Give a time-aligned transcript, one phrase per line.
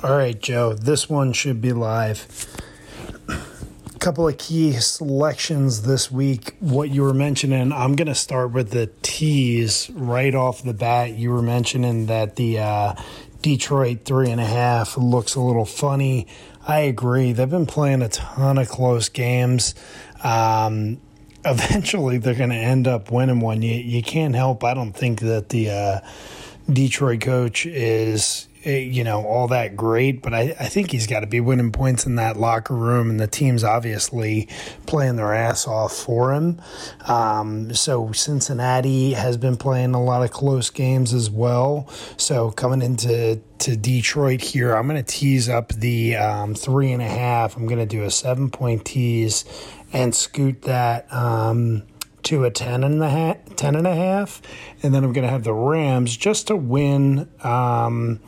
[0.00, 2.46] All right, Joe, this one should be live.
[3.28, 6.54] A couple of key selections this week.
[6.60, 11.14] What you were mentioning, I'm going to start with the tees right off the bat.
[11.14, 12.94] You were mentioning that the uh,
[13.42, 16.28] Detroit three and a half looks a little funny.
[16.68, 17.32] I agree.
[17.32, 19.74] They've been playing a ton of close games.
[20.22, 21.00] Um,
[21.44, 23.62] eventually, they're going to end up winning one.
[23.62, 24.62] You, you can't help.
[24.62, 26.00] I don't think that the uh,
[26.72, 31.26] Detroit coach is you know, all that great, but I, I think he's got to
[31.26, 34.48] be winning points in that locker room, and the team's obviously
[34.86, 36.60] playing their ass off for him.
[37.06, 41.88] Um, so Cincinnati has been playing a lot of close games as well.
[42.16, 47.02] So coming into to Detroit here, I'm going to tease up the um, three and
[47.02, 47.56] a half.
[47.56, 49.44] I'm going to do a seven point tease
[49.92, 51.12] and scoot that.
[51.12, 51.84] Um,
[52.24, 54.42] to a 10 and a half, 10 and a half
[54.82, 58.20] and then I'm going to have the Rams just to win um,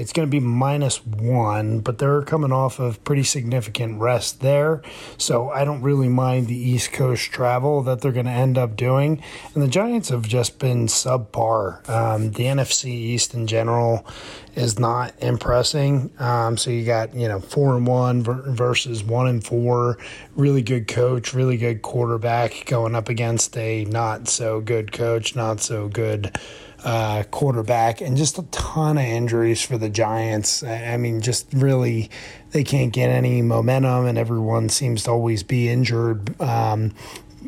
[0.00, 4.80] it's going to be minus one, but they're coming off of pretty significant rest there.
[5.18, 8.76] So I don't really mind the East Coast travel that they're going to end up
[8.76, 9.22] doing.
[9.54, 11.86] And the Giants have just been subpar.
[11.86, 14.06] Um, the NFC East in general
[14.54, 16.10] is not impressing.
[16.18, 19.98] Um, so you got, you know, four and one versus one and four.
[20.34, 25.60] Really good coach, really good quarterback going up against a not so good coach, not
[25.60, 26.38] so good
[26.84, 30.62] uh, quarterback, and just a ton of injuries for the Giants.
[30.62, 32.10] I mean, just really,
[32.50, 36.40] they can't get any momentum, and everyone seems to always be injured.
[36.40, 36.92] Um,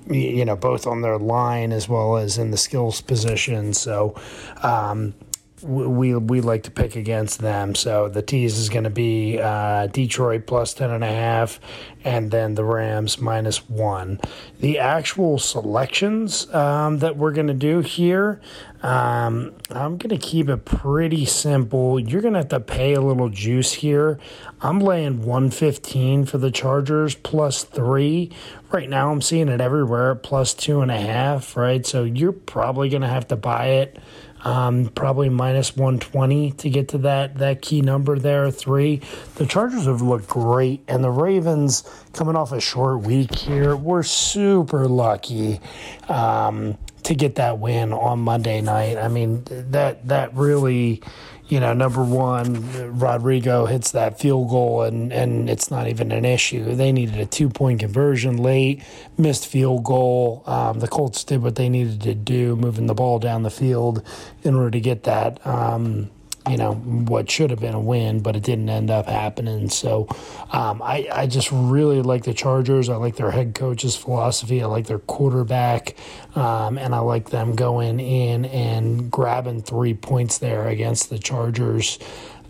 [0.08, 3.74] you know, both on their line as well as in the skills position.
[3.74, 4.14] So,
[4.62, 5.14] um,
[5.62, 7.74] we we like to pick against them.
[7.74, 11.60] So the tease is going to be uh, Detroit plus ten and a half,
[12.04, 14.20] and then the Rams minus one.
[14.60, 18.40] The actual selections um, that we're going to do here,
[18.82, 22.00] um, I'm going to keep it pretty simple.
[22.00, 24.18] You're going to have to pay a little juice here.
[24.60, 28.30] I'm laying 115 for the Chargers plus three.
[28.70, 31.56] Right now, I'm seeing it everywhere plus two and a half.
[31.56, 33.98] Right, so you're probably going to have to buy it
[34.44, 39.00] um, probably minus 120 to get to that that key number there, three.
[39.36, 44.02] The Chargers have looked great, and the Ravens coming off a short week here, we're
[44.02, 45.60] super lucky.
[46.08, 48.96] Um, to get that win on Monday night.
[48.96, 51.02] I mean, that that really
[51.52, 56.24] you know, number one, Rodrigo hits that field goal and, and it's not even an
[56.24, 56.74] issue.
[56.74, 58.82] They needed a two point conversion late,
[59.18, 60.44] missed field goal.
[60.46, 64.02] Um, the Colts did what they needed to do, moving the ball down the field
[64.42, 65.46] in order to get that.
[65.46, 66.10] Um,
[66.48, 69.68] you know what should have been a win, but it didn't end up happening.
[69.68, 70.08] So
[70.50, 72.88] um, I I just really like the Chargers.
[72.88, 74.62] I like their head coach's philosophy.
[74.62, 75.96] I like their quarterback,
[76.34, 81.98] um, and I like them going in and grabbing three points there against the Chargers.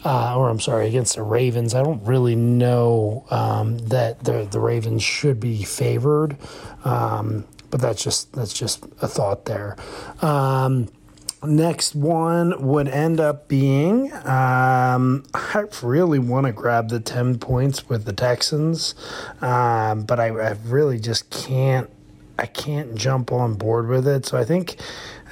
[0.04, 1.74] Uh, or I'm sorry, against the Ravens.
[1.74, 6.36] I don't really know um, that the the Ravens should be favored,
[6.84, 9.76] um, but that's just that's just a thought there.
[11.44, 17.88] Next one would end up being um, I really want to grab the 10 points
[17.88, 18.94] with the Texans,
[19.40, 21.90] um, but I, I, really just can't.
[22.38, 24.24] I can't jump on board with it.
[24.26, 24.76] So I think,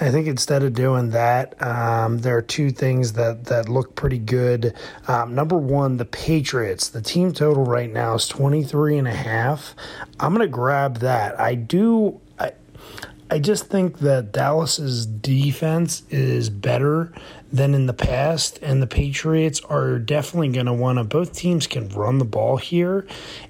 [0.01, 4.19] I think instead of doing that, um, there are two things that that look pretty
[4.19, 4.75] good.
[5.09, 6.89] Um, number one, the Patriots.
[6.89, 9.75] The team total right now is 23 and a half.
[10.19, 11.39] I'm gonna grab that.
[11.41, 12.21] I do.
[13.39, 17.13] Just think that Dallas's defense is better
[17.53, 21.05] than in the past, and the Patriots are definitely going to want to.
[21.05, 23.07] Both teams can run the ball here,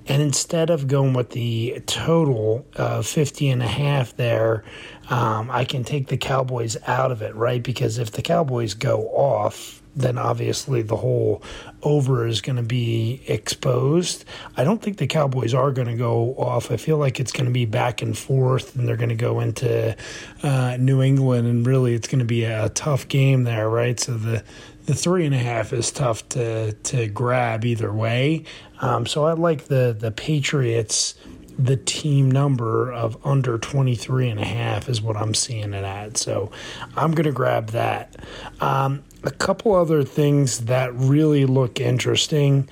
[0.06, 4.64] and instead of going with the total of 50 and a half there,
[5.08, 7.62] um, I can take the Cowboys out of it, right?
[7.62, 11.42] Because if the Cowboys go off, then obviously the whole
[11.82, 14.24] over is going to be exposed.
[14.56, 16.70] I don't think the Cowboys are going to go off.
[16.70, 19.40] I feel like it's going to be back and forth, and they're going to go
[19.40, 19.96] into
[20.42, 23.98] uh, New England, and really it's going to be a tough game there, right?
[23.98, 24.44] So the
[24.86, 28.44] the three and a half is tough to to grab either way.
[28.80, 31.14] Um, so I like the the Patriots
[31.58, 36.16] the team number of under 23 and a half is what I'm seeing it at.
[36.16, 36.50] So
[36.96, 38.16] I'm going to grab that.
[38.60, 42.68] Um, a couple other things that really look interesting.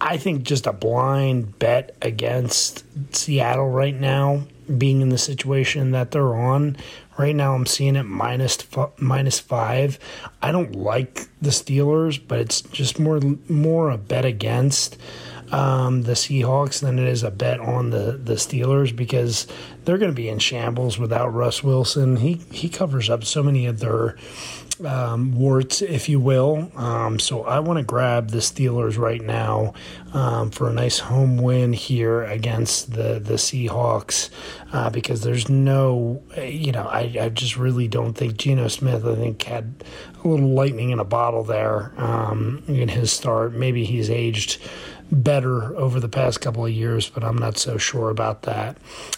[0.00, 2.84] I think just a blind bet against
[3.14, 4.42] Seattle right now,
[4.78, 6.76] being in the situation that they're on.
[7.16, 8.58] Right now, I'm seeing it minus
[8.98, 9.98] minus five.
[10.42, 14.98] I don't like the Steelers, but it's just more more a bet against
[15.52, 19.46] um, the Seahawks than it is a bet on the, the Steelers because
[19.84, 22.16] they're going to be in shambles without Russ Wilson.
[22.16, 24.16] He he covers up so many of their
[24.84, 26.70] um, warts, if you will.
[26.76, 29.74] Um, so I want to grab the Steelers right now
[30.12, 34.30] um, for a nice home win here against the the Seahawks
[34.72, 39.04] uh, because there's no, you know, I, I just really don't think Geno Smith.
[39.04, 39.84] I think had
[40.22, 43.52] a little lightning in a bottle there um, in his start.
[43.52, 44.60] Maybe he's aged
[45.10, 48.76] better over the past couple of years, but I'm not so sure about that.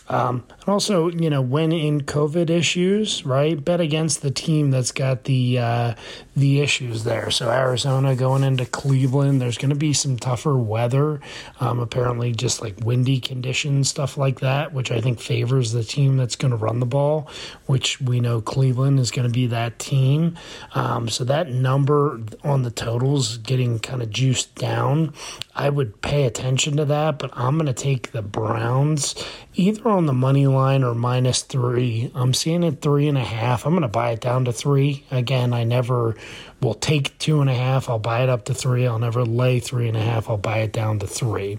[0.09, 3.63] Um, and also, you know, when in COVID issues, right?
[3.63, 5.95] Bet against the team that's got the uh,
[6.37, 7.31] the issues there.
[7.31, 11.21] So Arizona going into Cleveland, there's going to be some tougher weather.
[11.61, 16.17] Um, apparently, just like windy conditions, stuff like that, which I think favors the team
[16.17, 17.29] that's going to run the ball.
[17.67, 20.39] Which we know Cleveland is going to be that team.
[20.75, 25.13] Um, so that number on the totals getting kind of juiced down.
[25.55, 29.15] I would pay attention to that, but I'm going to take the Browns
[29.55, 32.11] either on the money line or minus three.
[32.15, 33.67] I'm seeing it three and a half.
[33.67, 35.05] I'm going to buy it down to three.
[35.11, 36.17] Again, I never
[36.61, 37.89] will take two and a half.
[37.89, 38.87] I'll buy it up to three.
[38.87, 40.29] I'll never lay three and a half.
[40.29, 41.59] I'll buy it down to three.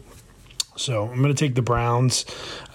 [0.76, 2.26] So I'm going to take the Browns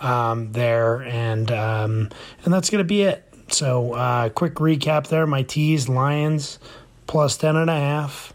[0.00, 2.10] um, there, and um,
[2.44, 3.28] and that's going to be it.
[3.48, 6.58] So uh, quick recap there: my teas, Lions
[7.06, 8.32] plus ten and a half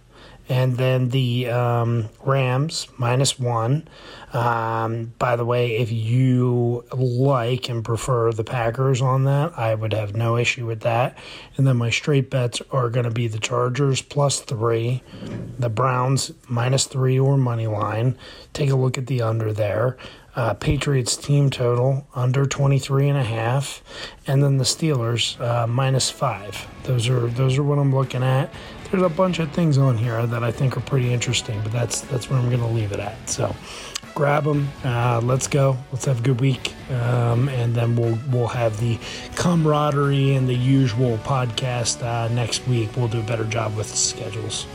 [0.50, 3.88] and then the um, Rams minus one.
[4.34, 9.94] Um, by the way, if you like and prefer the Packers on that, I would
[9.94, 11.18] have no issue with that.
[11.56, 15.02] And then my straight bets are going to be the Chargers plus three,
[15.58, 18.18] the Browns minus three or money line.
[18.54, 19.98] Take a look at the under there.
[20.38, 23.84] Uh, Patriots team total under 23 and a half,
[24.28, 26.68] and then the Steelers uh, minus five.
[26.84, 28.54] Those are those are what I'm looking at
[28.92, 32.02] there's a bunch of things on here that I think are pretty interesting, but that's
[32.02, 33.30] that's where I'm going to leave it at.
[33.30, 33.56] So
[34.16, 34.70] grab them.
[34.84, 35.78] Uh, let's go.
[35.92, 38.98] Let's have a good week, um, and then we'll we'll have the
[39.36, 42.90] camaraderie and the usual podcast uh, next week.
[42.96, 44.66] We'll do a better job with schedules.